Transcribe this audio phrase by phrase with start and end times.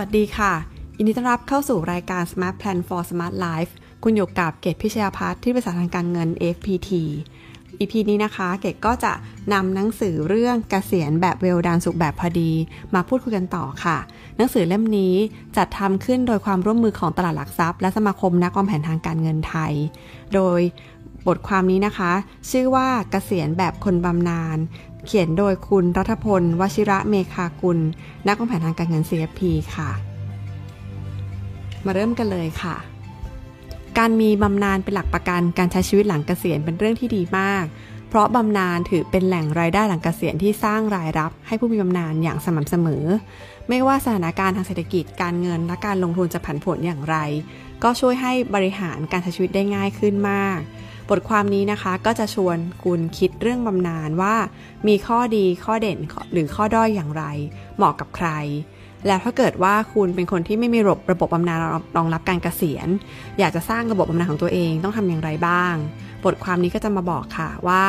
[0.00, 0.52] วัสดีค่ะ
[0.96, 3.72] ยินดีต้อนรับเข้าสู่รายการ Smart Plan for Smart Life
[4.02, 6.90] คุณอยู่กับเกตพิชยาพัฒน์ที่ปรึกษาทางการเงิน FPT
[7.80, 9.12] EP นี้นะคะ เกตก็จะ
[9.52, 12.52] นำหนังสือเรื่องเกษียณแบบเวลดานสุขแบบพอดี
[12.94, 13.98] มาพูดคุยกันต่อค่ะ
[14.36, 15.14] หนังสือเล่มนี้
[15.56, 19.72] จัดทำขึ้นโดยความร่วมมือของตลาดหลักทรัพย์ และสมาคมนักวางแผนทางการเงินไทย
[20.34, 20.60] โดย
[21.26, 22.12] บทความนี้นะคะ
[22.50, 24.58] ชื่อว่าเกษียณแบบคนบำนาญ
[25.06, 27.78] เขียนโดยคุณรัฐพลวชิระเมคากุล
[28.26, 29.40] นักวางแผนทางการเงิน CFP
[29.74, 29.90] ค่ะ
[31.84, 32.76] มาเริ่มกันเลยค่ะ
[33.98, 37.64] การมีบำนาญเป็นหลักประกันการใช้ชีวิตหลังเกษียณเป็นเรื่องที่ดีมาก
[38.08, 43.04] เพราะบำนาญถือเป็นแหล่งรายได้หลังเกษียณที่สร้างรายรับ ให้ผู้มีบำนาญอย่างสม่ำเสมอ
[43.68, 47.16] ไม่ว่าสถานการณ์ทางเศรษฐกิจการเงินและการลงทุนจะผันผวนอย่างไร
[47.82, 50.58] ก็ช่วยให้บริหารการใช้ชีวิตได้ง่ายขึ้นมาก
[51.10, 54.34] บทความนี้นะคะก็จะชวนคุณคิดเรื่องบำนาญว่า
[54.88, 55.98] มีข้อดีข้อเด่น
[56.32, 57.24] หรือข้อด้อยอย่างไร
[57.76, 58.28] เหมาะกับใคร
[59.06, 61.58] แล้วถ้าเกิดว่าคุณเป็นคนที่ไม่มีระบบระบบบำนาญ
[61.96, 62.88] รองรับการเกษียณ
[63.38, 65.74] อยากจะสร้างระบบบำนาญของตัวเองต้องทำอย่างไรบ้าง
[66.24, 67.84] บทความนี้ก็จะมาบอกค่ะว่า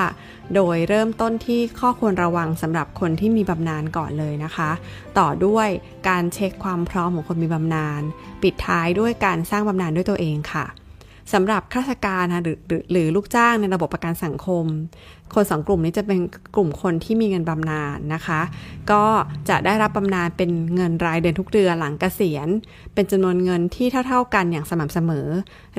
[0.55, 4.69] โดยเริ่มต้นที่ข้อควรระวังสำหรับคนที่มีบำนาญก่อนเลยนะคะ
[5.17, 5.67] ต่อด้วย
[6.09, 8.01] การเช็คความพร้อมของคนมีบำนาญ
[8.43, 10.65] ปิดท้ายด้วยการสร้างบำนาญด้วยตัวเองค่ะ
[11.33, 12.57] สำหรับข้าราชการนะหรือ
[12.91, 14.65] หรือลูกจ้างในระบบประกันสังคม
[15.35, 16.19] คนสองกลุ่มนี้จะเป็น
[16.55, 18.41] กลุ่มคนที่มีเงินบำนาญนะคะ
[18.91, 19.03] ก็
[19.49, 22.47] จะได้รับบำนาญเป็นเงินรายเดือนทุกเดือนหลังเกษียณ
[22.93, 25.27] เป็นจำนวนเงินที่เท่า ๆกันอย่างสม่ำเสมอ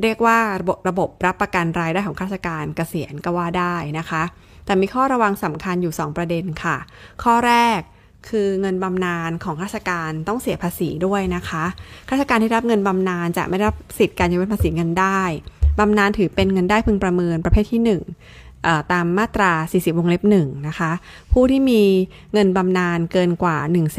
[0.02, 4.22] เรียกว่าระบบระบบรับประกันรายได้ของข้าราชการเกษียณก็ว่าได้นะคะ
[4.66, 6.76] แต่มีข้อระวังสำคัญอยู่ 2 ประเด็นค่ะ
[7.22, 7.80] ข้อแรก
[8.28, 11.64] คือเงินบำนาญของข้าราชการต้องเสียภาษีด้วยนะคะ
[12.08, 15.22] ข้าราชการที่รับเงินบำนาญจะไม่รับสิทธิ์การยกเว้นภาษีเงินได้
[15.78, 20.90] บำนาญถือเป็นเงินได้พึงประเมินประเภทที่ 1 ตามมาตรา 40 วงเล็บ1นะคะ
[21.32, 21.82] ผู้ที่มี
[22.32, 23.86] เงินบำนาญเกินกว่า 1 2 0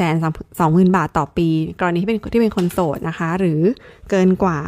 [0.58, 1.48] 0 0 บาทต่อปี
[1.80, 3.60] กรณีที่เป็นที่เป็นคนโสดนะคะ หรือ
[4.10, 4.58] เกินกว่า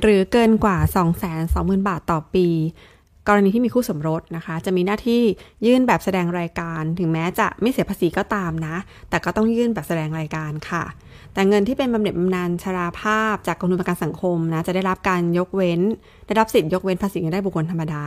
[0.00, 1.04] หรือเกินกว่า 2 2 0
[1.54, 2.46] 0 0 0 บาทต่อปี
[3.28, 5.22] กรณีที่มีคู่สมรสนะคะ จะมีหน้าที่
[5.66, 8.76] ยื่นแบบแสดงรายการ ถึงแม้จะไม่เสียภาษีก็ตามนะ
[9.10, 10.84] แต่ก็ต้องยื่นแบบแสดงรายการค่ะ
[11.34, 15.80] แต่เงินที่เป็นบำเหน็จบำนาญชราภาพจากกองทุนประกันสังคมนะ จะได้รับการยกเว้น
[16.26, 18.04] ได้รับสิทธิ์ยกเว้นภาษีเงินได้บุคคลธรรมดา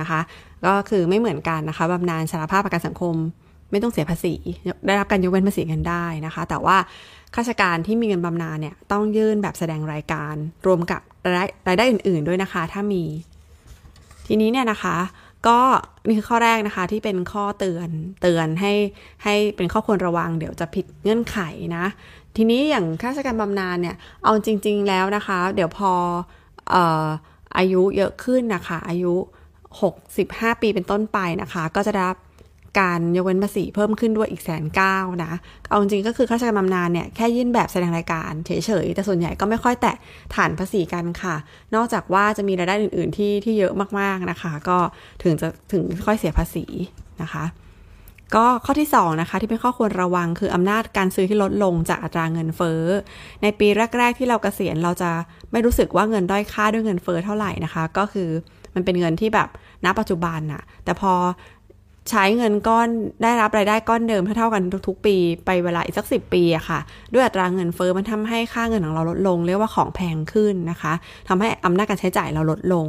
[0.00, 0.20] นะคะ
[0.66, 3.14] ก็คือไม่เหมือนกันนะคะบำนาญชราภาพประกันสังคม
[3.70, 4.34] ไม่ต้องเสียภาษี
[4.86, 6.76] ได้รับการยกเว้นภาษีเงินได้นะคะ แต่ว่า
[7.34, 10.34] ข้าราชการที่มีเงินบำนาญเนี่ยต้องยื่นแบบแสดงรายการ
[10.66, 11.00] รวมกับ
[11.66, 13.02] รายได้อื่น ๆ ด้วยนะคะ ถ้ามี
[14.26, 14.96] ทีนี้เนี่ยนะคะ
[15.46, 15.58] ก็
[16.06, 17.88] นี่คือข้อแรกนะคะที่เป็นข้อเตือน
[18.22, 18.72] เตือนให้
[19.24, 21.38] ให้เป็นข้อควรระวัง เดี๋ยวจะผิดเงื่อนไข
[21.76, 21.86] นะ
[22.36, 25.92] ทีนี้อย่างข้าราชการบำนาญเนี่ยเอาจริง ๆแล้วนะคะ เดี๋ยวพอ
[26.74, 26.76] อ
[27.58, 29.14] อายุเยอะขึ้นนะคะ อายุ
[29.88, 32.18] 65 ปีเป็นต้นไปนะคะ ก็จะได้รับ
[32.80, 35.32] การยกเว้นภาษีเพิ่มขึ้นด้วยอีกแสนเก้านะ
[35.68, 38.50] เอาจริงก็คือข้าราชการบำนาญเนี่ยแค่ยื่นแบบแสดงรายการเฉ
[38.84, 39.96] ยๆ แต่ส่วนใหญ่ก็ไม่ค่อยแตะ
[40.34, 41.36] ฐานภาษีกันค่ะ
[41.74, 44.78] นอกจากว่าจะมีรายได้อื่นๆที่ที่เยอะมากๆนะคะ ก็
[45.22, 46.64] ถึงจะถึงค่อยเสียภาษี
[47.22, 47.44] นะคะ
[48.34, 52.82] ก็ข้อที่2นะคะที่เป็นข้อควรระวังคืออำนาจการซื้อที่ลดลงจากอัตราเงินเฟ้อ
[53.42, 53.68] ในปี
[53.98, 55.10] แรก ๆ ที่เรากเกษียณเราจะ
[55.52, 58.28] ไม่รู้สึกว่าเงินด้อยค่าด้วยเงินเฟ้อเท่าไหร่นะคะ ก็คือ
[58.74, 59.48] มันเป็นเงินที่แบบ
[59.84, 61.12] ณปัจจุบันน่ะ แต่พอ
[62.10, 62.88] ใช้เงินก้อน
[63.22, 66.80] ได้รับรายได้ก้อนเดิมเท่ากันทุกๆปีไปเวลาอีกสักสิปีอะค่ะ
[67.12, 70.92] ด้วยอัตราเงินเฟอ้อมันทำให้ค่าเงินของเราลดลง เรียกว่าของแพงขึ้นนะคะ
[71.28, 72.88] ทำให้อำนาจการใช้จ่ายเราลดลง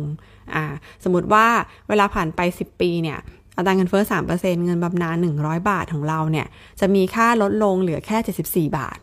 [0.55, 0.63] อ่า
[1.03, 1.45] สมมติว่า
[1.89, 3.17] เวลาผ่านไป 10 ปีเนี่ย
[3.57, 4.03] อัตราเงินเฟ้อ
[4.33, 6.47] 3%เงินบำนาญ100 บาทของเราเนี่ย
[6.79, 8.97] จะมีค่าลดลงเหลือแค่ 74 บาท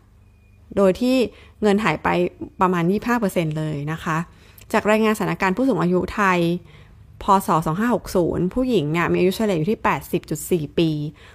[0.77, 1.15] โดยที่
[1.61, 2.07] เงินหายไป
[2.61, 2.83] ประมาณ
[3.19, 4.17] 25%เลยนะคะ
[4.73, 6.39] จากรายงานสถานการณ์ผู้สูงอายุไทย
[7.23, 7.49] พศ
[8.01, 9.79] 2560 ผู้หญิงเนี่ยมีอายุเฉลี่ยอยู่ที่
[10.67, 10.89] 80.4 ปี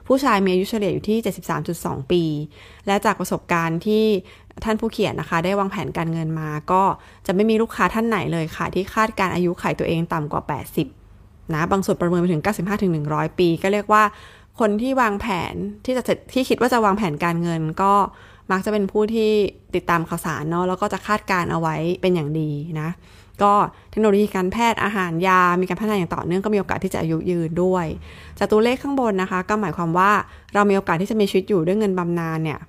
[0.07, 1.19] ผู้ชายมีอายุเฉลี่ยอยู่ที่
[1.65, 2.23] 73.2 ปี
[2.87, 4.05] และจากประสบการณ์ที่
[4.65, 6.83] ท่านผู้เขียนนะคะ ได้วางแผนการเงินมา ก็
[7.27, 10.43] จะไม่มีลูกค้าท่านไหนเลยค่ะ ที่คาดการอายุขายตัวเองต่ำกว่า
[10.97, 12.43] 80 นะ บางส่วนประเมินไปถึง
[12.89, 14.03] 95-100 ปี ก็เรียกว่า
[14.61, 15.55] คนที่วางแผน
[15.85, 17.93] ที่จะที่คิดว่าจะวางแผนการเงินก็
[18.51, 19.31] มักจะเป็นผู้ที่
[19.75, 22.51] ติดตามข่าวสารเนาะแล้วก็จะคาดการเอาไว้เป็นอย่างดี
[22.81, 22.89] นะ
[23.43, 23.55] ก็
[23.91, 27.87] เทคโนโลยีการแพทย์อาหารยา มีการพัฒนาอย่างต่อเนื่องก็มีโอกาสที่จะอายุยืนด้วย
[28.39, 30.13] จากตัวเลขข้างบนนะคะ ก็หมายความว่า
[30.55, 32.61] เรามีโอกาสที่จะมีชีวิตอยู่ด้วยเงินบำนาญเนี่ย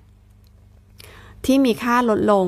[1.45, 2.45] ที่มีค่าลดลง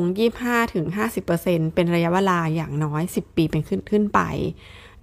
[0.66, 4.20] 25-50%เป็นระยะเวลาอย่างน้อย 10 ปีเป็นขึ้นขึ้นไป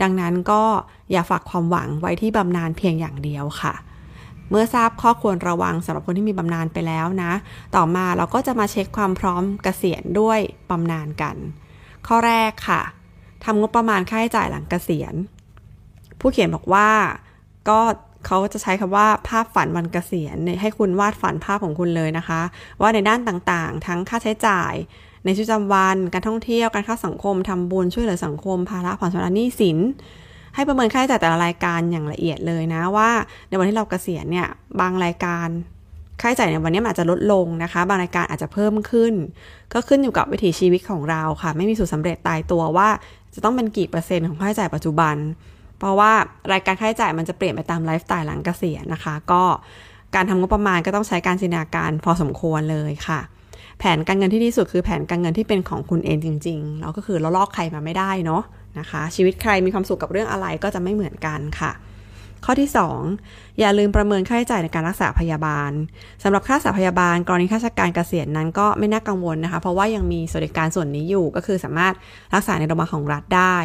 [0.03, 0.63] ดังนั้นก็
[1.11, 3.75] อย่าฝากความหวังไว้ที่บำนาญเพียงอย่างเดียวค่ะ
[4.51, 7.33] เมื่อทราบข้อควรระวังสำหรับคนที่มีบำนาญไปแล้วนะ
[7.77, 10.41] ต่อมาเราก็จะมาเช็คความพร้อมเกษียณด้วย
[10.71, 11.37] บำนาญกัน
[12.07, 12.83] ข้อแรกค่ะ
[13.45, 15.15] ทำงบประมาณค่าใช้จ่ายหลังเกษียณ
[16.21, 16.89] ผู้เขียนบอกว่า
[17.69, 17.81] ก็
[18.27, 22.41] เขาจะใช้คำว่าภาพฝันวันเกษียณให้คุณวาดฝันภาพของคุณเลยนะคะ
[22.81, 24.75] ว่าในด้านต่างๆ ทั้งค่าใช้จ่าย
[25.25, 29.79] ในชีวิตประจำวัน การท่องเที่ยวการเข้าสังคมทำบุญช่วยเหลือสังคมภาระผ่อนชำระหนี้สิน
[30.55, 33.11] ให้ประเมินค่าใช้จ่ายแต่ละรายการอย่างละเอียดเลยนะว่า
[33.49, 34.49] ในวันที่เราเกษียณเนี่ย
[34.81, 35.49] บางรายการ
[36.21, 39.13] ค่าใช้จ่ายในวันนี้อาจจะลดลงนะคะ บางรายการอาจจะเพิ่มขึ้น
[39.73, 42.89] ก็ขึ้นอยู่กับวิถีชีวิตของเราค่ะ ไม่มีสูตรสาเร็จตายตัวว่า
[43.37, 45.17] จะต้องเป็นกี่เปอร์เซ็นต์ของค่าใช้จ่ายปัจจุบัน
[45.79, 46.13] เพราะว่า
[46.53, 49.43] รายการค่าใช้จ่ายมันจะเปลี่ยนไปตามไลฟ์สไตล์หลังเกษียณนะคะ ก็
[50.15, 53.21] การทำงบประมาณก็ต้องใช้การจินตนาการพอสมควรเลยค่ะ
[53.79, 58.43] แผนการเงินที่ดีสุดคือแผนการเงินที่เป็นของคุณเองจริงๆแล้วก็คือเราลอกใครมาไม่ได้เนาะ
[58.79, 61.73] นะคะ ชีวิตใครมีความสุขกับเรื่องอะไรก็จะไม่เหมือนกันค่ะ
[62.45, 62.69] ข้อที่
[63.15, 65.71] 2 อย่าลืมประเมินค่าใช้จ่ายในการรักษาพยาบาล
[66.23, 71.95] สำหรับค่ารักษาพยาบาล กรณีข้าราชการเกษียณนั้นก็ไม่น่ากังวลนะคะ เพราะว่ายังมีสวัสดิการส่วนนี้อยู่ก็คือสามารถ
[72.35, 73.59] รักษาในโรงพยาบาลของรัฐได้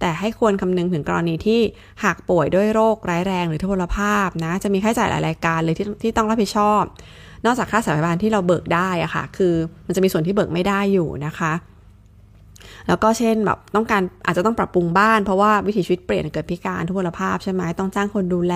[0.00, 1.60] แต่ให้ควรคำนึงถึงกรณีที่
[2.04, 6.82] หากป่วยด้วยโรคร้ายแรงหรือทุพพลภาพนะจะมีค่าใช้จ่ายหลายรายการเลยที่ที่ต้องรับผิดชอบ
[7.44, 9.54] นอกจากค่ารักษาพยาบาลที่เราเบิกได้อะค่ะ คือ
[9.86, 11.52] มันจะมีส่วนที่เบิกไม่ได้อยู่นะคะ
[12.88, 18.54] แล้วก็เช่นแบบต้องการอาจจะต้องปรับปรุงบ้านเพราะว่าวิถีชีวิตเปลี่ยนเกิดพิการทุพพลภาพใช่ไหมต้องจ้างคนดูแล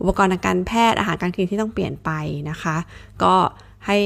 [0.00, 2.10] อุปกรณ์ทางการแพทย์อาหารการกินที่ต้องเปลี่ยนไป
[2.50, 2.76] นะคะ
[3.22, 3.34] ก็
[3.86, 3.98] ให้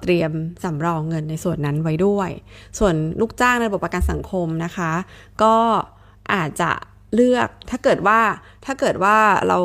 [0.00, 0.32] เตรียม
[0.64, 2.30] สำรองเงินในส่วนนั้นไว้ด้วย
[2.78, 4.92] ส่วนลูกจ้างในระบบประกันสังคมนะคะ
[5.42, 5.54] ก็
[6.32, 6.70] อาจจะ
[7.14, 8.20] เลือกถ้าเกิดว่า
[8.64, 9.16] ถ้าเกิดว่า
[9.48, 9.58] เรา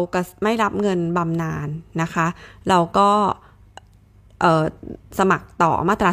[0.43, 1.67] ไม่รับเงินบำนาญ
[2.01, 2.27] นะคะ
[2.69, 3.09] เราก็
[5.19, 6.11] สมัครต่อมาตรา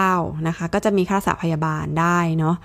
[0.00, 2.56] 39 นะคะ ก็จะมีค่ารักษาพยาบาลได้เนาะ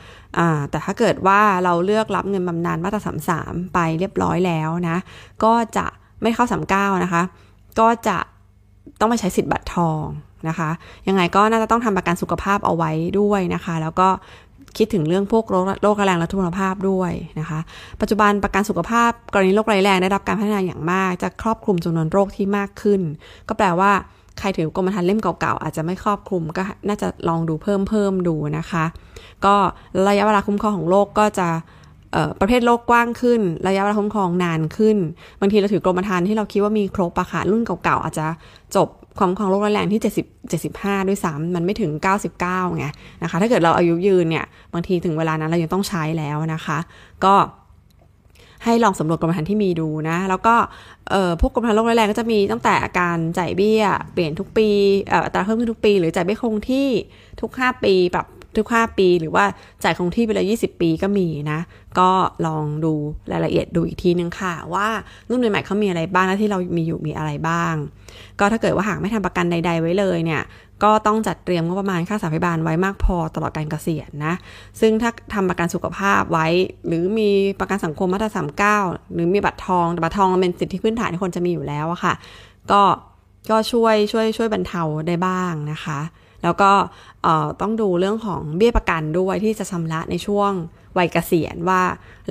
[0.46, 3.02] ะแต่ถ้าเกิดว่าเราเลือกรับเงินบำนาญมาตรา
[3.38, 4.98] 33 ไปเรียบร้อยแล้วนะ
[5.44, 5.86] ก็จะ
[6.22, 7.22] ไม่เข้า 39 นะคะ
[7.80, 8.18] ก็จะ
[9.00, 10.04] ต้องไปใช้สิทธิ์บัตรทอง
[10.48, 10.70] นะคะ
[11.08, 14.10] ยังไงก็น่าจะต้องทำประกันสุขภาพเอาไว้ด้วยนะคะ แล้วก็
[14.78, 17.60] คิดถึงเรื่องพวกโรคโรคแรงและทุพพลภาพด้วยนะคะ
[18.02, 23.02] ปัจจุบันประกันสุขภาพกรณีโรคร้ายแรงได้รับการพัฒนาอย่างมาก จะครอบคลุมจำนวนโรคที่มากขึ้น
[23.48, 23.92] ก็แปลว่า
[24.40, 28.86] ใครถือกรมธรรม์เล่มเก่าๆ อาจจะไม่ครอบคลุมก็น่าจะลองดูเพิ่มเพิ่มดูนะคะ
[29.46, 29.56] ก็
[30.08, 31.50] ระยะเวลาคุ้มครองของโรคก็จะ
[32.40, 34.98] ประเภทโรคกว้างขึ้น ระยะเวลาคุ้มครองนานขึ้น
[35.40, 38.28] บางทีเราถือกรมธรรม์ที่เราคิดว่ามีครบอะค่ะรุ่นเก่าๆ อาจจะ
[38.76, 38.88] จบ
[39.20, 40.02] ความครองโรคร้ายแรงที่
[40.46, 41.92] 70 75 ด้วยซ้ำมันไม่ถึง
[42.36, 42.86] 99ไง
[43.24, 46.78] นะคะ ถ้าเกิดเราอายุยืนเนี่ย บางทีถึงเวลานั้นเรายังต้องใช้แล้วนะคะ
[47.26, 47.36] ก็
[48.64, 50.56] ให้ลองสำรวจกรมธรรม์ที่มีดูนะ แล้วก็
[51.42, 53.84] พวกกรมธรรม์โรคร้ายแรงก็จะมีตั้งแต่อาการจ่ายเบี้ย
[54.14, 54.70] เปลี่ยนทุกปี
[55.12, 56.88] อัตราเพิ่มขึ้นทุกปี หรือจ่ายเบี้ยคงที่
[57.42, 58.28] ทุก 5 ปีปรับ
[58.58, 59.46] ทุก 5 ปี หรือว่า
[59.84, 61.60] จ่ายคงที่ไปเลย20 ปีก็มีนะ
[62.00, 62.10] ก็
[62.48, 62.94] ลองดู
[63.32, 64.88] รายละเอียดดูอีกทีนึงค่ะ ว่า
[65.30, 67.74] รุ่นใหม่ๆเขามีอะไรบ้างและที่เรามีอยู่มีอะไรบ้าง
[68.40, 70.42] ก็ถ้าเกิดว่าหากไม่ทำประกันใด ๆ ไว้เลยเนี่ย
[70.84, 74.34] ก็ต้องจัดเตรียมงบประมาณค่าสาพยาบาลไว้มากพอตลอดการเกษียณนะ
[74.80, 76.48] ซึ่งถ้าทำประกันสุขภาพไว้
[76.88, 77.30] หรือมี
[77.60, 78.80] ประกันสังคมมาตราสามเก้า
[79.14, 82.14] หรือมีบัตรทองบัตรทองเป็นสิทธิพื้นฐานที่คนจะมีอยู่แล้วอะค่ะ
[82.72, 82.82] ก็
[83.50, 86.00] ก็ช่วยช่วยช่วยบรรเทาได้บ้างนะคะ
[86.44, 86.72] แล้วก็
[87.62, 90.52] ต้องดูเรื่องของเบี้ยประกันด้วยที่จะชำระในช่วง
[90.98, 91.82] วัยเกษียณว่า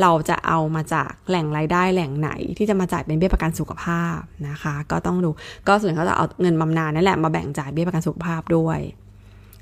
[0.01, 4.19] เราจะเอามาจากแหล่งรายได้แหล่งไหน ที่จะมาจ่ายเป็นเบี้ยประกันสุขภาพ
[4.49, 5.31] นะคะ ก็ต้องดู
[5.69, 8.79] ก็ส่วนเขาจะเอาเงินบำนาญนั่นแหละมาแบ่งจ่ายเบี้ยประกันสุขภาพด้วย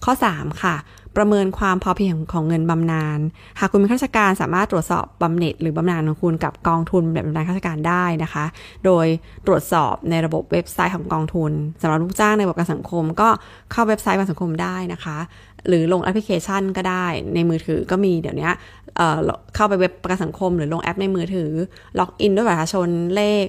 [0.05, 0.77] ข้อ 3 ค่ะ
[1.17, 3.19] ประเมินความพอเพียงของเงินบำนาญ
[3.59, 8.45] หากคุณเป็นข้าราชการสามารถตรวจสอบบำเหน็จหรือบำนาญของคุณกับกองทุนแบบบำนาญข้าราชการได้นะคะ
[8.85, 9.07] โดย
[9.47, 13.29] ตรวจสอบในระบบเว็บไซต์ของกองทุนสำหรับลูกจ้างในระบบประกันสังคม ก็
[13.73, 15.19] เข้าเว็บไซต์ประกันสังคมได้นะคะ
[15.69, 18.51] หรือลงแอปพลิเคชันก็ได้ในมือถือก็มีเดี๋ยวนี้
[18.97, 21.51] เข้าไปเว็บประกันสังคม หรือลงแอปในมือถือ
[21.99, 23.47] login ด้วยบัตรประชาชนเลข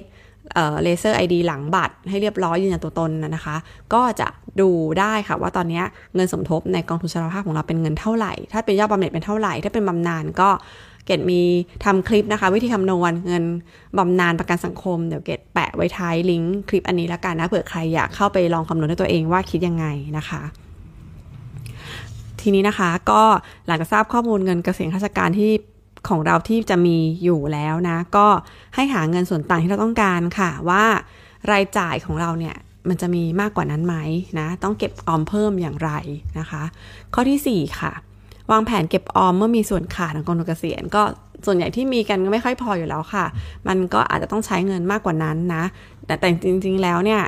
[0.82, 3.56] Laser ID หลังบัตรให้เรียบร้อยยืนยันตัวตนนะคะ
[3.94, 4.28] ก็จะ
[4.60, 4.68] ดู
[5.00, 5.82] ได้ค่ะว่าตอนนี้
[6.14, 10.50] เงินสมทบในกองทุนชราภาพของเราเป็นเงินเท่าไหร่ ถ้าเป็นยอดบำเหน็จเป็นเท่าไหร่ ถ้าเป็นบำนาญก็
[11.06, 11.42] เกดมี
[11.84, 13.44] ทำคลิปนะคะ วิธีคำนวณเงิน
[13.98, 19.86] บำนาญประกันสังคม เดี๋ยวเกดแปะไว้ท้ายลิงก์คลิปอันนี้แล้วกันนะเผื่อใครอยากเข้าไปลองคำนวณด้วยตัวเองว่าคิดยังไง
[20.18, 20.42] นะคะ
[22.40, 23.22] ทีนี้นะคะก็
[23.66, 25.50] หลังจากทราบข้อมูลเงินเกษียณข้าราชการที่
[26.08, 28.26] ของเราที่จะมีอยู่แล้วนะ ก็
[28.74, 30.84] ให้หาเงินส่วนต่างที่เราต้องการค่ะ ว่า
[31.52, 32.56] รายจ่ายของเราเนี่ย
[32.88, 33.96] มันจะมีมากกว่านั้นไหม
[34.38, 35.90] นะ ต้องเก็บออมเพิ่มอย่างไร
[36.38, 36.62] นะคะ
[37.14, 37.92] ข้อที่ 4 ค่ะ
[38.50, 41.02] วางแผนเก็บออมเมื่อมีส่วนขาดของกองทุนเกษียณก็
[41.46, 43.24] ส่วนใหญ่ที่มีกันก็ไม่ค่อยพออยู่แล้วค่ะ
[43.68, 45.64] มันก็อาจจะต้องใช้เงินมากกว่านั้นนะ
[46.06, 47.22] แต่แต่จริง ๆ แล้วเนี่ย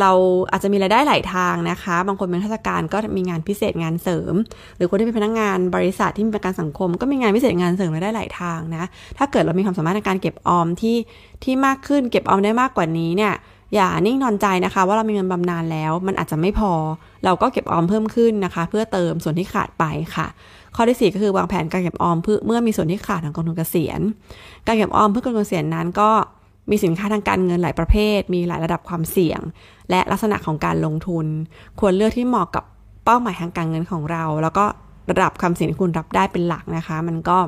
[0.00, 0.12] เรา
[0.50, 4.34] อาจจะมีรายได้หลายทางนะคะ บางคนเป็นข้าราชการก็มีงานพิเศษงานเสริม
[4.76, 8.84] หรือคนที่เป็นพนักงงานบริษัทที่มีประกันสังคม ก็มีงานพิเศษงานเสริมรายได้หลายทางนะ
[9.18, 10.96] ถ้าเกิดเรามีความสามารถในการเก็บออมที่
[11.44, 13.32] ที่มากขึ้นเก็บออมได้มากกว่านี้เนี่ย
[13.74, 16.72] อย่านิ่งนอนใจนะคะ ว่าเรามีเงินบำนาญแล้ว มันอาจจะไม่พอ
[17.24, 19.84] เราก็เก็บออมเพิ่มขึ้นนะคะ เพื่อเติมส่วนที่ขาดไป
[20.16, 20.26] ค่ะ
[20.76, 24.00] ข้อที่ 4 ก็คือวางแผนการเก็บออมเพื่อเมื่อมีส่วนที่ขาดของกองทุนเกษียณ
[24.66, 26.10] การเก็บออมเพื่อกองทุนเกษียณนั้นก็
[26.70, 29.40] มีสินค้าทางการเงินหลายประเภท มีหลายระดับความเสี่ยง
[29.90, 31.26] และลักษณะของการลงทุน
[31.80, 32.64] ควรเลือกที่เหมาะกับ
[33.04, 34.64] เป้าหมายทางการเงินของเรา แล้วก็
[35.10, 37.38] ระดับความเสี่ยงที่คุณรับได้เป็นหลักนะคะ มันก็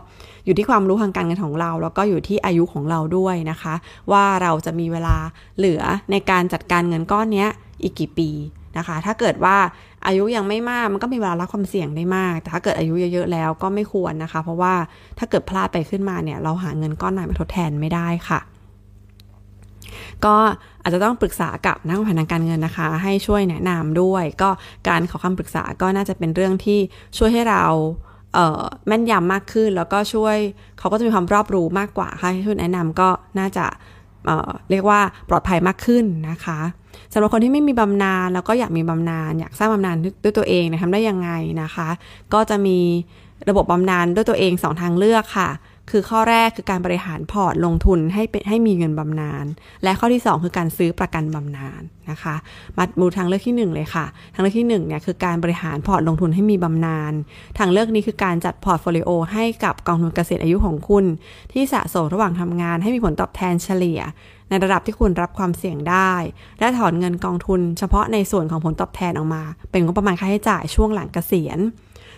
[0.44, 3.74] อยู่ที่ความรู้ทางการเงินของเรา แล้วก็อยู่ที่อายุของเราด้วยนะคะ
[4.12, 5.16] ว่าเราจะมีเวลา
[5.58, 7.46] เหลือในการจัดการเงินก้อนนี้
[7.82, 8.30] อีกกี่ปี
[8.76, 9.56] นะคะ ถ้าเกิดว่า
[10.06, 14.74] อายุยังไม่มากมันก็มีเวลารับความเสี่ยงได้มาก แต่ถ้าเกิดอายุเยอะๆแล้วก็ไม่ควรนะคะ เพราะว่า
[15.18, 18.40] ถ้าเกิดพลาดไปขึ้นมาเนี่ยเราหาเงินก้อนไหนมาทดแทนไม่ได้ค่ะ
[20.24, 20.36] ก็
[20.82, 24.50] อาจจะต้องปรึกษากับนักวางแผนทางการเงินนะคะ ให้ช่วยแนะนำด้วย ก็
[24.88, 26.78] การขอคำปรึกษาก็น่าจะเป็นเรื่องที่
[27.18, 27.64] ช่วยให้เรา
[28.86, 30.36] แม่นยำมากขึ้น แล้วก็ช่วย
[30.78, 33.08] เขาก็จะมีความรอบรู้มากกว่าค่ะช่วยแนะนำก็
[33.38, 33.66] น่าจะ
[34.24, 36.58] เเรียกว่าปลอดภัยมากขึ้นนะคะ
[37.12, 41.30] สำหรับคนที่ไม่มีบำนาญแล้วก็อยากมีบำนาญอยากสร้างบำนาญด้วยตัวเองนะทำได้ยังไง
[41.62, 41.88] นะคะ
[42.34, 42.78] ก็จะมี
[43.48, 45.48] ระบบบำนาญด้วยตัวเอง 2 ทางเลือกค่ะ
[45.90, 49.46] คือข้อแรกคือการบริหารพอร์ตลงทุนให้เป็นให้มีเงินบำนาญ
[49.84, 52.34] และข้อที่ 2 คือการซื้อประกันบำนาญนะคะ
[52.76, 57.12] มาดูทางเลือกที่ 1 เลยค่ะ ทางเลือกที่1เนี่ยคือการบริหารพอร์ตลงทุนให้มีบำนาญ
[57.58, 61.04] ทางเลือกนี้คือการจัด portfolio ให้กับกองทุนเกษียณอายุของคุณ
[61.52, 64.00] ที่สะสมระหว่างทำงานให้มีผลตอบแทนเฉลี่ย
[64.48, 66.12] ในระดับที่คุณรับความเสี่ยงได้
[66.60, 71.60] และถอนเงินกองทุน เฉพาะในส่วนของผลตอบแทนออกมา เป็นงบประมาณค่าใช้จ่ายช่วงหลังเกษียณ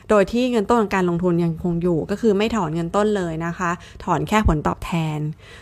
[0.08, 3.70] โดยที่เงินต้นของการลงทุนยังคงอยู่ ก็คือไม่ถอนเงินต้นเลยนะคะ
[4.04, 5.18] ถอนแค่ผลตอบแทน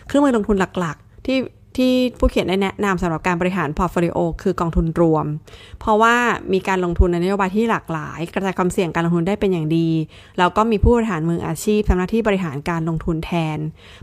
[0.07, 1.39] เครื่องมือลงทุนหลักๆ ที่
[1.77, 5.27] ที่ผู้เขียนได้แนะนำสำหรับการบริหาร portfolio คือกองทุนรวม
[5.81, 6.15] เพราะว่า
[6.53, 9.89] มีการลงทุนในนโยบายที่หลากหลาย กระจายความเสี่ยงการลงทุนได้เป็นอย่างดี
[10.39, 13.59] แล้วก็มีผู้บริหารมืออาชีพทำหน้าที่บริหารการลงทุนแทน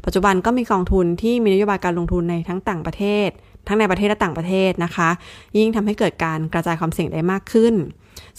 [0.05, 3.29] ปัจจุบันก็มีกองทุนที่มีนโยบายการลงทุนในทั้งต่างประเทศ
[3.67, 5.09] ทั้งในประเทศและต่างประเทศนะคะ
[5.57, 7.73] ยิ่งทำให้เกิดการกระจายความเสี่ยงได้มากขึ้น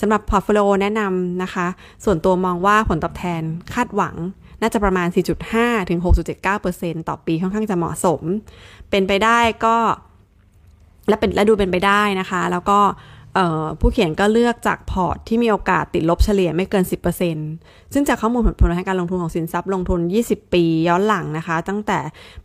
[0.00, 1.66] สำหรับ portfolio แนะนำนะคะ
[2.04, 3.42] ส่วนตัวมองว่าผลตอบแทน
[3.74, 4.16] คาดหวัง
[4.60, 5.08] น่าจะประมาณ
[5.48, 6.00] 4.5 ถึง
[6.54, 8.20] 6.79%ต่อปีค่อนข้างจะเหมาะสม
[8.90, 9.76] เป็นไปได้ก็
[11.08, 12.78] และเป็นและดูเป็นไปได้นะคะ แล้วก็
[13.80, 16.84] ผู้เขียนก็เลือกจากพอร์ตที่มีโอกาสติดลบเฉลี่ยไม่เกิน
[17.38, 21.98] 10%ซึ่งจากข้อมูลผลผลทางการลงทุนของสินทรัพย์ลงทุน 20 ปี ย้อนหลังนะคะ ตั้งแต่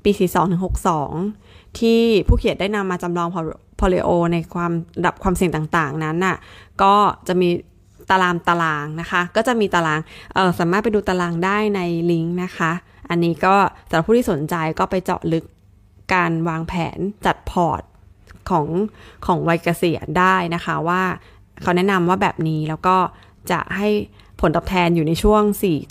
[0.04, 0.62] ปี 42 ถึง
[1.20, 3.42] 62 ที่ผู้เขียนได้นำมาจำลองพอ
[3.94, 4.72] ลิโอในความ
[5.06, 6.38] ดับความเสี่ยงต่างๆ นั้นน่ะ
[6.84, 6.94] ก็
[7.28, 7.50] จะมี
[8.10, 10.00] ตารางตารางนะคะ ก็จะมีตาราง
[10.34, 11.82] เออสามารถไปดูตารางได้ใน
[12.12, 12.72] ลิงก์นะคะ
[13.10, 13.56] อันนี้ก็
[13.90, 15.46] สำหรับผู้ที่สนใจก็ไปเจาะลึก
[16.14, 17.82] การวางแผนจัดพอร์ต
[18.50, 18.68] ของ
[19.26, 21.04] ของวัยเกษียณได้นะคะว่า
[21.62, 22.98] เขาแนะนำว่าแบบนี้แล้วก็
[23.52, 23.90] จะให้
[24.42, 25.44] ผลตอบแทนอยู่ในช่วง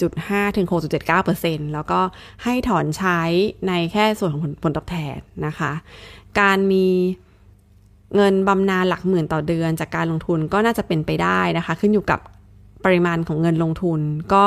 [0.04, 0.66] 4.5 ถึง
[1.20, 2.00] 6.79%แล้วก็
[2.44, 3.20] ให้ถอนใช้
[3.68, 5.72] ในแค่ส่วนของผลผลตอบแทนนะคะ
[6.40, 6.86] การมี
[8.16, 12.20] เงินบำนาญหลักหมื่นต่อเดือนจากการลงทุนก็น่าจะเป็นไปได้นะคะ ขึ้นอยู่กับ
[12.84, 14.00] ปริมาณของเงินลงทุน
[14.32, 14.44] ก็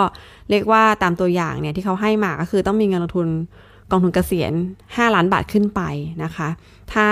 [0.50, 3.27] เรียกว่าตามตัวอย่างเนี่ยที่เขาให้มาก็คือต้องมีเงินลงทุน
[3.91, 4.53] กองทุนเกษียณ
[4.86, 5.82] 5 ล้านบาทขึ้นไป
[6.24, 6.50] นะคะ
[6.94, 7.08] ถ้า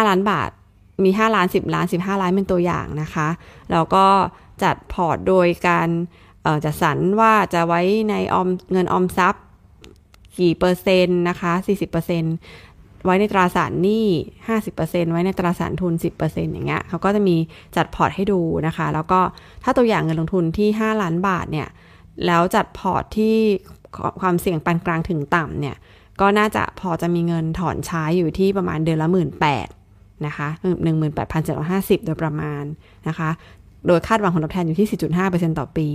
[0.00, 0.50] 5 ล้านบาท
[1.04, 3.28] มี 5 ล้าน 10 ล้าน 15 ล้านเป็นตัวอย่างนะคะ
[3.72, 4.06] แล้วก็
[4.62, 5.88] จัดพอร์ตโดยการ
[6.64, 9.44] จัดสรรว่าจะไว้ในออมเงินออมทรัพย์
[10.38, 12.34] กี่เปอร์เซ็นต์นะคะ 40%เปอร์เซ็นต์
[13.04, 14.06] ไว้ในตราสารหนี้
[14.58, 15.92] 50%ไว้ในตราสารทุน
[16.22, 17.36] 10%อย่างเงี้ยเขาก็จะมี
[17.76, 19.20] จัดพอร์ตให้ดูนะคะ แล้วก็
[19.64, 21.68] ถ้าตัวอย่างเงินลงทุนที่ 5 ล้านบาทเนี่ย
[22.26, 23.36] แล้วจัดพอร์ตที่
[24.20, 25.76] ความเสี่ยงปานกลางถึงต่ำเนี่ย
[26.20, 29.68] ก็น่าจะพอจะมีเงินถอนใช้อยู่ที่ประมาณเดือนละหมื่นแปด
[30.26, 30.48] นะคะ
[30.84, 32.62] หนึ่งหมื่นแปดพันเจ็ดร้อยห้าสิบโดยประมาณ
[33.08, 33.30] นะคะ
[33.86, 34.88] โดยคาดหวังผลตอบแทนอยู่ที่
[35.22, 35.88] 4.5%ต่อปี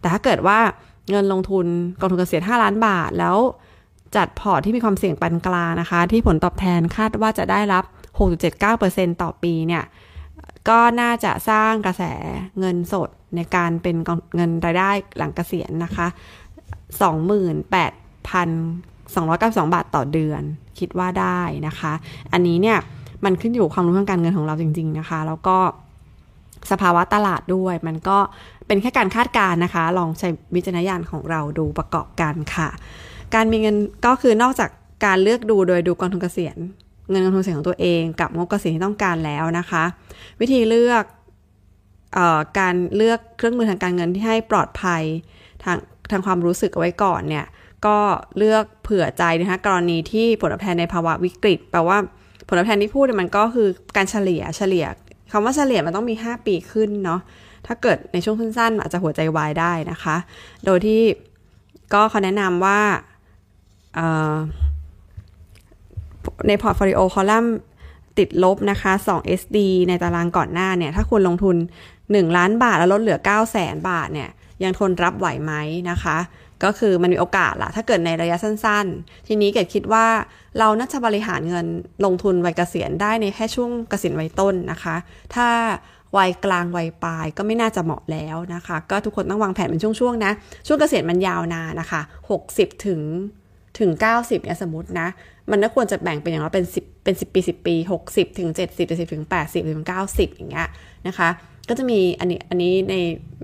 [0.00, 0.58] แต่ถ้าเกิดว่า
[1.10, 1.66] เงินลงทุน
[2.00, 3.36] กองทุนเกษียณ5ล้านบาทแล้ว
[4.16, 7.84] จัดพอร์ตที่มีความเสี่ยงปานกลางนะคะ ที่ผลตอบแทนคาดว่าจะได้รับ
[8.52, 9.84] 6.79%ต่อปีเนี่ย
[10.68, 12.02] ก็น่าจะสร้างกระแส
[12.58, 13.96] เงินสดในการเป็น
[14.36, 16.06] เงินรายได้หลังเกษียณนะคะ
[18.50, 20.42] 28,292 บาทต่อเดือน
[20.78, 21.92] คิดว่าได้นะคะ
[22.32, 22.78] อันนี้เนี่ย
[23.24, 25.56] มันขึ้นอยู่ความรู้ทางการเงินของเราจริง ๆนะคะ แล้วก็
[26.70, 28.18] สภาวะตลาดด้วย มันก็
[28.66, 32.68] เป็นแค่การคาดการณ์นะคะ ลองใช้วิจารณญาณของเราดูประกอบกันค่ะ
[33.34, 34.70] การมีเงินก็คือนอกจาก
[35.04, 36.56] การเลือกดูโดยดูกองทุนเกษียณ
[37.10, 39.84] เงินกองทุนเกษียณของตัวเองกับงบเกษียณที่ต้องการแล้วนะคะ
[40.40, 41.04] วิธีเลือก
[42.16, 45.02] ออการเลือกเครื่องมือทางการเงินที่ให้ปลอดภัย
[45.64, 45.76] ทาง
[46.10, 47.46] ทางความรู้สึกเอาไว้ก่อนเนี่ย
[47.86, 47.96] ก็
[48.38, 51.98] เลือกเผื่อใจนะคะกรณีที่ผลตอบแทนในภาวะวิกฤตแปลว่า
[52.48, 54.86] ผลตอบแทนที่พูดมันก็คือการเฉลี่ยเฉลี่ย
[55.32, 57.20] คำว่าเฉลี่ยมันต้องมี 5 ปีขึ้นเนาะ
[57.66, 60.16] ถ้าเกิดในช่วงสั้นๆอาจจะหัวใจวายได้นะคะ
[60.64, 61.02] โดยที่
[61.94, 62.80] ก็เขาแนะนำว่า
[66.48, 67.56] ใน portfolio คอลัมน์
[68.18, 69.58] ติดลบนะคะ 2 SD
[69.88, 71.56] ในตารางก่อนหน้าเนี่ย ถ้าคุณลงทุน
[71.96, 74.30] 1 ล้านบาทแล้วลดเหลือ 9 0 0 0 0 0 บาทเนี่ย
[74.62, 75.52] ยังทนรับไหวไหม
[75.90, 76.16] นะคะ
[76.64, 80.06] ก็คือมันมีโอกาสละถ้าเกิดในระยะสั้นๆ ทีนี้เกิดคิดว่า
[80.58, 81.66] เราน่าจะบริหารเงิน
[82.04, 84.96] ลงทุนวัยเกษียณได้ในแค่ช่วงเกษียณวัยต้นนะคะ
[85.34, 85.48] ถ้า
[86.16, 90.32] วัยกลางวัยปลายก็ไม่น่าจะเหมาะแล้วนะคะ ก็ทุกคนต้องวางแผนเป็นช่วงๆนะ
[90.66, 92.00] ช่วงเกษียณมันยาวนานนะคะ
[92.42, 93.00] 60ถึง
[93.78, 95.08] ถึง 90เนี่ยสมมตินะ
[95.50, 97.74] มันก็ควรจะแบ่งเป็นอย่างน้อยเป็น 10 เป็น 10 ปี 10 ปี
[98.06, 100.68] 60 ถึง 70 70ถึง 80 ถึง 90 อย่างเงี้ย
[101.08, 101.28] นะคะ
[101.68, 102.94] ก็จะมีอันนี้อันนี้ใน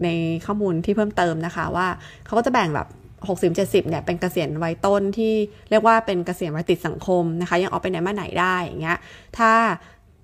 [0.05, 0.09] ใน
[0.47, 1.89] ข้อมูลที่เพิ่มเติมนะคะว่า
[2.27, 2.89] เขาก็จะแบ่งแบบ
[3.29, 5.35] 60 70เนี่ยเป็นเกษียณวัยต้นที่
[5.71, 8.99] เรียกว่าเป็นเกษียณวัยติดสังคมนะคะ ยังออกไปไหนมาไหนได้อย่างเงี้ย
[9.39, 9.53] ถ้า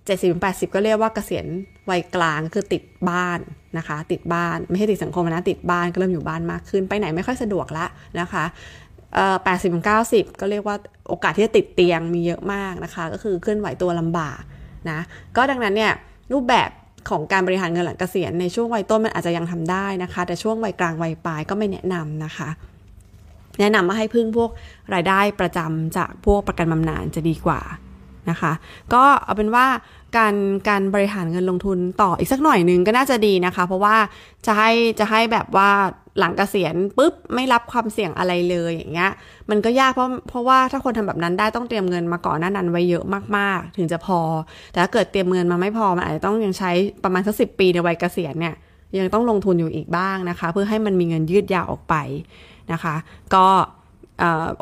[0.07, 1.47] 70 80 ก็เรียกว่าเกษียณ
[1.91, 3.39] วัยกลางคือติดบ้าน
[3.79, 7.87] นะคะ ติดบ้านไม่ใช่ติดสังคมนะติดบ้านก็เริ่มอยู่บ้านมากขึ้นไปไหนไม่ค่อยสะดวกละ
[8.21, 8.45] นะคะ
[9.45, 10.77] แปดสิบเก้าสิบก็เรียกว่า
[11.09, 14.41] โอกาสที่จะติดเตียงมีเยอะมากนะคะ ก็คือเคลื่อนไหวตัวลำบาก
[14.91, 14.99] นะ
[15.37, 15.93] ก็ดังนั้นเนี่ย
[16.33, 16.71] รูปแบบ
[17.11, 22.49] ของการบริหารเงินหลังเกษียณในช่วงวัยต้นมันอาจจะยังทำได้นะคะ แต่ช่วงวัยกลางวัยปลายก็ไม่แนะนำนะคะ
[23.61, 24.51] แนะนำมาให้พึ่งพวก
[24.95, 27.61] รายได้ประจำจากพวกประกันบำนาญจะดีกว่า
[28.31, 28.53] นะคะ
[28.95, 29.67] ก็เอาเป็นว่า
[30.17, 30.35] การ
[30.69, 33.97] การบริหารเงินลงทุนต่ออีกสักหน่อยหนึ่งก็น่าจะดีนะคะ เพราะว่า
[34.47, 35.71] จะให้จะให้แบบว่า
[36.19, 39.11] หลังเกษียณปุ๊บไม่รับความเสี่ยงอะไรเลยอย่างเงี้ย
[39.51, 43.05] มันก็ยากเพราะเพราะว่าถ้าคนทำแบบนั้นได้ต้องเตรียมเงินมาก่อนหน้านั้นไว้เยอะ
[43.37, 44.21] มากๆ ถึงจะพอ
[44.73, 46.71] แต่ถ้าเกิดเตรียมเงินมาไม่พอมันอาจจะต้องยังใช้
[47.05, 48.55] ประมาณสักสิปีในวัยเกษียณเนี่ย
[48.99, 51.95] ยังต้องลงทุนอยู่อีกบ้างนะคะ เพื่อให้มันมีเงินยืดยาวออกไป
[52.73, 52.95] นะคะ
[53.35, 53.47] ก็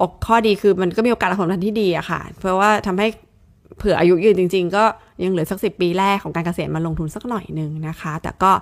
[0.00, 3.08] อกข้อดีคือมันก็มีโอกาสผลตอบแทนที่ดีอะค่ะ เพราะว่าทำให้
[3.82, 4.84] เผื่ออายุยืนจริง ๆ ก็
[5.22, 8.52] ยังเหลือสักสิบปีแรกของการเกษียณมาลงทุนสักหน่อยหนึ่งนะคะ แต่ก็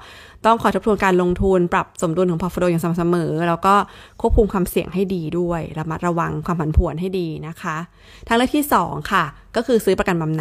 [0.47, 3.75] ต้องคอยทบทวนการลงทุนปรับสมดุลของ portfolio อย่างสม่ำเสมอ แล้วก็
[4.21, 7.77] ควบคุมความเสี่ยงให้ดีด้วยระมัดระวังความผันผวนให้ดีนะคะ
[8.27, 9.25] ทางเลือกที่ 2 ค่ะ
[9.57, 10.39] ก็คือซื้อประกันบำนาญ